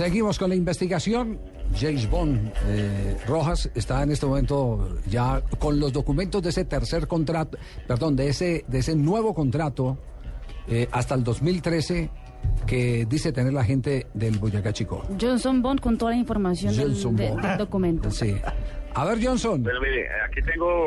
Seguimos 0.00 0.38
con 0.38 0.48
la 0.48 0.54
investigación. 0.56 1.38
James 1.78 2.08
Bond 2.08 2.50
eh, 2.68 3.18
Rojas 3.28 3.70
está 3.74 4.02
en 4.02 4.10
este 4.10 4.24
momento 4.24 4.96
ya 5.06 5.42
con 5.58 5.78
los 5.78 5.92
documentos 5.92 6.42
de 6.42 6.48
ese 6.48 6.64
tercer 6.64 7.06
contrato, 7.06 7.58
perdón, 7.86 8.16
de 8.16 8.28
ese, 8.28 8.64
de 8.66 8.78
ese 8.78 8.96
nuevo 8.96 9.34
contrato 9.34 9.98
eh, 10.68 10.88
hasta 10.90 11.14
el 11.16 11.22
2013 11.22 12.08
que 12.66 13.04
dice 13.10 13.30
tener 13.32 13.52
la 13.52 13.62
gente 13.62 14.06
del 14.14 14.38
Boyacá 14.38 14.72
Chico. 14.72 15.02
Johnson 15.20 15.60
Bond 15.60 15.80
con 15.80 15.98
toda 15.98 16.12
la 16.12 16.16
información 16.16 16.74
del, 16.74 16.94
de- 17.16 17.36
del 17.36 17.58
documento. 17.58 18.10
Sí. 18.10 18.34
A 18.94 19.04
ver, 19.04 19.22
Johnson. 19.22 19.62
Bueno, 19.62 19.80
mire, 19.82 20.06
aquí 20.26 20.40
tengo 20.50 20.86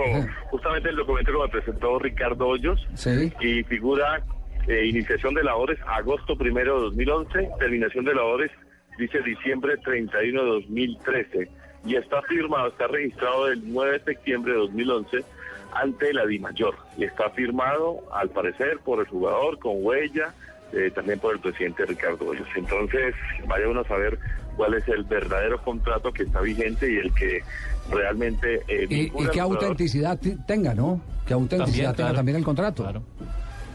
justamente 0.49 0.89
el 0.89 0.95
documento 0.95 1.31
que 1.33 1.37
me 1.37 1.49
presentó 1.49 1.99
Ricardo 1.99 2.47
Hoyos 2.47 2.81
Sí. 2.95 3.31
y 3.41 3.63
figura 3.65 4.23
eh, 4.67 4.87
iniciación 4.87 5.35
de 5.35 5.43
labores 5.43 5.77
agosto 5.85 6.35
primero 6.35 6.77
de 6.77 6.85
2011, 6.85 7.49
terminación 7.59 8.05
de 8.05 8.15
labores 8.15 8.49
dice 8.97 9.21
diciembre 9.21 9.77
31 9.77 10.43
de 10.43 10.49
2013 10.49 11.49
y 11.85 11.95
está 11.95 12.21
firmado, 12.23 12.69
está 12.69 12.87
registrado 12.87 13.47
el 13.49 13.61
9 13.73 13.99
de 13.99 14.03
septiembre 14.05 14.53
de 14.53 14.59
2011 14.59 15.23
ante 15.73 16.13
la 16.13 16.25
DIMAYOR 16.25 16.75
y 16.97 17.03
está 17.05 17.29
firmado 17.31 18.01
al 18.13 18.29
parecer 18.29 18.79
por 18.85 18.99
el 18.99 19.07
jugador 19.07 19.57
con 19.59 19.73
huella, 19.77 20.33
eh, 20.71 20.91
también 20.93 21.19
por 21.19 21.33
el 21.33 21.39
presidente 21.41 21.85
Ricardo. 21.85 22.31
Entonces, 22.55 23.15
vaya 23.47 23.67
uno 23.67 23.81
a 23.81 23.87
saber 23.87 24.17
cuál 24.55 24.75
es 24.75 24.87
el 24.87 25.03
verdadero 25.03 25.59
contrato 25.61 26.11
que 26.13 26.23
está 26.23 26.41
vigente 26.41 26.91
y 26.91 26.97
el 26.97 27.13
que 27.13 27.41
realmente 27.91 28.61
eh, 28.67 28.85
Y, 28.89 29.01
y 29.05 29.27
qué 29.31 29.39
autenticidad 29.39 30.17
ti- 30.19 30.37
tenga, 30.47 30.73
¿no? 30.75 31.01
Que 31.25 31.33
autenticidad 31.33 31.65
También, 31.65 31.85
tenga 31.95 31.95
claro. 31.95 32.15
también 32.15 32.37
el 32.37 32.43
contrato. 32.43 33.03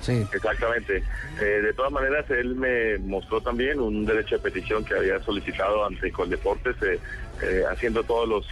Sí. 0.00 0.24
Exactamente. 0.32 1.02
Eh, 1.40 1.44
de 1.44 1.72
todas 1.74 1.92
maneras, 1.92 2.28
él 2.30 2.54
me 2.54 2.98
mostró 2.98 3.40
también 3.40 3.80
un 3.80 4.04
derecho 4.06 4.36
de 4.36 4.42
petición 4.42 4.84
que 4.84 4.94
había 4.94 5.20
solicitado 5.22 5.84
ante 5.84 6.10
Coldeportes, 6.12 6.76
eh, 6.82 6.98
eh, 7.42 7.62
haciendo 7.70 8.02
todos 8.04 8.28
los, 8.28 8.48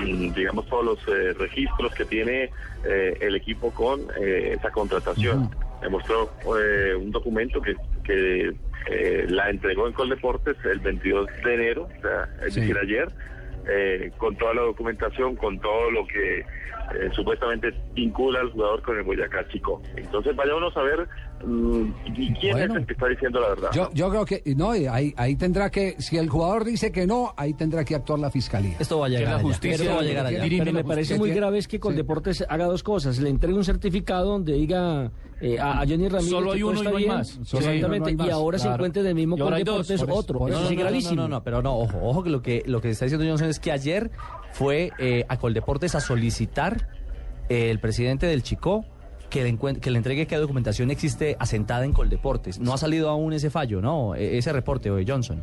mm, 0.00 0.32
digamos, 0.34 0.66
todos 0.68 0.84
los 0.84 0.98
eh, 1.08 1.32
registros 1.38 1.92
que 1.94 2.04
tiene 2.04 2.50
eh, 2.84 3.16
el 3.20 3.34
equipo 3.36 3.72
con 3.72 4.00
esa 4.20 4.70
contratación. 4.70 5.50
Me 5.82 5.88
mostró 5.88 6.32
eh, 6.58 6.94
un 6.94 7.10
documento 7.10 7.60
que, 7.60 7.74
que 8.04 8.52
eh, 8.90 9.26
la 9.28 9.50
entregó 9.50 9.86
en 9.88 9.92
Coldeportes 9.92 10.56
el 10.64 10.78
22 10.78 11.26
de 11.44 11.54
enero, 11.54 11.88
o 11.98 12.00
sea, 12.02 12.28
es 12.46 12.54
Sí. 12.54 12.60
decir, 12.60 12.76
ayer. 12.78 13.08
Eh, 13.68 14.10
con 14.18 14.36
toda 14.36 14.54
la 14.54 14.62
documentación, 14.62 15.36
con 15.36 15.58
todo 15.60 15.90
lo 15.90 16.06
que 16.06 16.40
eh, 16.40 17.10
supuestamente 17.14 17.72
vincula 17.94 18.40
al 18.40 18.50
jugador 18.50 18.82
con 18.82 18.96
el 18.98 19.04
Boyacá 19.04 19.46
Chico. 19.48 19.80
Entonces 19.96 20.34
vaya 20.36 20.54
uno 20.54 20.68
a 20.68 20.74
saber 20.74 21.08
mm, 21.44 21.84
y 22.16 22.34
quién 22.34 22.52
Bueno. 22.52 22.74
es 22.74 22.80
el 22.80 22.86
que 22.86 22.92
está 22.92 23.08
diciendo 23.08 23.40
la 23.40 23.48
verdad. 23.50 23.70
Yo, 23.72 23.88
yo 23.94 24.10
creo 24.10 24.24
que, 24.26 24.42
no, 24.56 24.72
ahí, 24.72 25.14
ahí 25.16 25.36
tendrá 25.36 25.70
que, 25.70 25.94
si 26.00 26.18
el 26.18 26.28
jugador 26.28 26.64
dice 26.64 26.92
que 26.92 27.06
no, 27.06 27.32
ahí 27.36 27.54
tendrá 27.54 27.84
que 27.84 27.94
actuar 27.94 28.18
la 28.18 28.30
fiscalía. 28.30 28.76
Esto 28.78 28.98
va 28.98 29.06
a 29.06 29.08
llegar 29.08 29.28
la 29.28 29.34
allá. 29.36 29.42
justicia 29.44 29.76
Esto 29.76 29.94
va 29.94 30.00
a 30.00 30.04
llegar 30.04 30.26
allá. 30.26 30.42
Pero 30.42 30.64
me 30.66 30.72
la 30.72 30.84
parece 30.84 31.14
justicia 31.14 31.18
muy 31.18 31.30
grave 31.30 31.58
es 31.58 31.68
que 31.68 31.76
Sí. 31.76 31.80
Coldeportes 31.80 32.44
haga 32.48 32.66
dos 32.66 32.82
cosas. 32.82 33.18
Le 33.18 33.30
entregue 33.30 33.56
un 33.56 33.64
certificado 33.64 34.26
donde 34.26 34.52
diga 34.54 35.10
eh, 35.42 35.58
a, 35.58 35.78
Johnny 35.80 36.08
Ramírez 36.08 36.30
Solo 36.30 36.52
hay 36.52 36.62
uno 36.62 36.80
y 36.80 36.84
no 36.84 36.96
hay 36.96 37.06
más. 37.06 37.36
No 37.36 37.42
Exactamente. 37.58 38.10
hay 38.10 38.16
más. 38.16 38.26
Y 38.26 38.30
ahora 38.30 38.58
se 38.58 38.62
Claro. 38.64 38.76
encuentre 38.76 39.02
del 39.02 39.14
mismo 39.14 39.36
Y 39.36 39.40
ahora 39.40 39.56
hay 39.56 39.64
dos. 39.64 39.76
Coldeportes 39.86 40.00
Por 40.00 40.08
eso, 40.10 40.18
otro. 40.18 40.48
Eso 40.48 40.60
no, 40.62 40.70
no, 40.70 40.76
gravísimo. 40.76 41.14
no, 41.16 41.28
no, 41.28 41.42
pero 41.42 41.62
no, 41.62 41.76
ojo, 41.76 41.98
ojo 42.02 42.22
que 42.22 42.30
lo 42.30 42.40
que 42.42 42.62
lo 42.66 42.80
que 42.80 42.90
está 42.90 43.04
diciendo 43.04 43.26
Johnson 43.28 43.48
es 43.48 43.58
que 43.58 43.72
ayer 43.72 44.10
fue 44.52 44.92
eh, 44.98 45.24
a 45.28 45.36
Coldeportes 45.38 45.94
a 45.94 46.00
solicitar 46.00 46.88
eh, 47.48 47.70
el 47.70 47.80
presidente 47.80 48.26
del 48.26 48.42
Chico 48.42 48.84
que 49.30 49.42
le, 49.44 49.56
que 49.80 49.90
le 49.90 49.96
entregue 49.96 50.26
qué 50.26 50.36
documentación 50.36 50.90
existe 50.90 51.36
asentada 51.38 51.84
en 51.84 51.92
Coldeportes. 51.92 52.58
No 52.60 52.72
ha 52.74 52.78
salido 52.78 53.08
aún 53.08 53.32
ese 53.32 53.50
fallo, 53.50 53.80
¿no? 53.80 54.14
E- 54.14 54.36
ese 54.38 54.52
reporte 54.52 54.90
de 54.90 55.04
Johnson. 55.10 55.42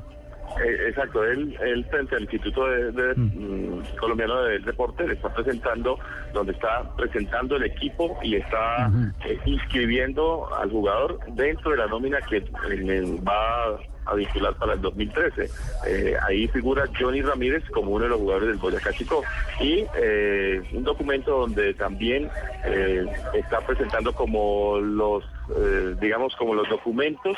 Eh, 0.63 0.87
exacto, 0.89 1.23
él, 1.23 1.55
él 1.61 1.85
frente 1.85 2.15
al 2.15 2.23
Instituto 2.23 2.65
de- 2.67 2.91
de- 2.91 3.13
mm, 3.15 3.83
Colombiano 3.99 4.41
del 4.43 4.63
Deporte 4.63 5.07
le 5.07 5.13
está 5.13 5.33
presentando, 5.33 5.97
donde 6.33 6.53
está 6.53 6.83
presentando 6.97 7.55
el 7.55 7.63
equipo 7.63 8.17
y 8.23 8.35
está 8.35 8.89
eh, 9.25 9.39
inscribiendo 9.45 10.49
al 10.55 10.69
jugador 10.71 11.19
dentro 11.33 11.71
de 11.71 11.77
la 11.77 11.87
nómina 11.87 12.19
que 12.21 12.37
eh, 12.37 13.19
va 13.27 13.79
a 14.05 14.15
vincular 14.15 14.55
para 14.55 14.73
el 14.73 14.81
2013. 14.81 15.49
Eh, 15.87 16.15
ahí 16.27 16.47
figura 16.47 16.85
Johnny 16.99 17.21
Ramírez 17.21 17.63
como 17.69 17.91
uno 17.91 18.05
de 18.05 18.09
los 18.09 18.19
jugadores 18.19 18.47
del 18.49 18.57
Boyacá 18.57 18.91
Chico 18.93 19.23
y 19.61 19.85
eh, 19.95 20.61
un 20.73 20.83
documento 20.83 21.31
donde 21.41 21.73
también 21.75 22.27
eh, 22.65 23.05
está 23.35 23.61
presentando 23.61 24.11
como 24.13 24.79
los, 24.79 25.23
eh, 25.55 25.95
digamos, 26.01 26.35
como 26.37 26.55
los 26.55 26.67
documentos 26.69 27.37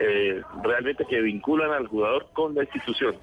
eh, 0.00 0.42
realmente 0.62 1.04
que 1.04 1.20
vinculan 1.20 1.72
al 1.72 1.86
jugador 1.86 2.26
con 2.32 2.54
la 2.54 2.62
institución. 2.64 3.16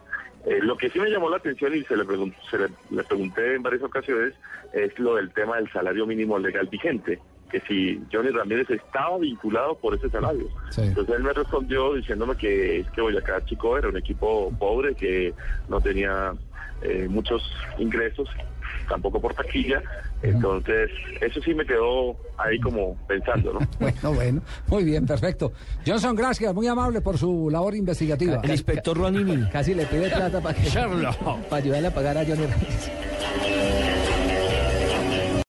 Eh, 0.46 0.60
lo 0.62 0.78
que 0.78 0.90
sí 0.90 1.00
me 1.00 1.10
llamó 1.10 1.30
la 1.30 1.38
atención 1.38 1.74
y 1.76 1.84
se 1.84 1.98
le, 1.98 2.04
pregun- 2.04 2.36
se 2.52 2.58
le, 2.60 2.68
le 2.92 3.04
pregunté 3.04 3.56
en 3.56 3.64
varias 3.64 3.82
ocasiones 3.84 4.34
es 4.74 4.98
lo 5.00 5.16
del 5.16 5.32
tema 5.32 5.56
del 5.58 5.72
salario 5.72 6.06
mínimo 6.06 6.38
legal 6.38 6.68
vigente, 6.68 7.20
que 7.56 7.68
si 7.68 8.02
Johnny 8.12 8.30
Ramírez 8.30 8.70
estaba 8.70 9.18
vinculado 9.18 9.76
por 9.76 9.96
ese 9.96 10.10
salario. 10.10 10.48
Sí. 10.70 10.82
Entonces 10.82 11.16
él 11.16 11.24
me 11.24 11.34
respondió 11.34 11.94
diciéndome 11.94 12.36
que 12.36 12.80
es 12.80 12.90
que 12.92 13.02
Boyacá 13.02 13.44
Chico 13.46 13.78
era 13.78 13.90
un 13.90 13.98
equipo 13.98 14.52
pobre, 14.60 14.96
que 14.96 15.34
no 15.70 15.80
tenía 15.80 16.34
eh, 16.82 17.08
muchos 17.10 17.42
ingresos, 17.78 18.28
tampoco 18.90 19.22
por 19.22 19.34
taquilla. 19.34 19.82
Entonces 20.22 20.90
eso 21.22 21.40
sí 21.42 21.54
me 21.54 21.66
quedó 21.66 22.18
ahí 22.38 22.60
como 22.60 22.98
pensando, 23.08 23.54
¿no? 23.54 23.60
Bueno, 23.80 24.14
bueno, 24.14 24.42
muy 24.68 24.84
bien, 24.84 25.06
perfecto. 25.06 25.54
Johnson, 25.86 26.16
gracias, 26.16 26.54
muy 26.54 26.68
amable 26.68 27.02
por 27.02 27.18
su 27.18 27.50
labor 27.50 27.76
investigativa. 27.76 28.42
El 28.44 28.52
inspector 28.52 28.98
Ronini. 28.98 29.48
Casi 29.50 29.74
le 29.74 29.86
pide 29.86 30.10
plata 30.10 30.42
para 30.42 30.56
que 30.56 30.70
para 31.50 31.64
ayudarle 31.64 31.88
a 31.88 31.94
pagar 31.94 32.18
a 32.18 32.26
Johnny 32.26 32.46
Ramírez. 32.46 33.05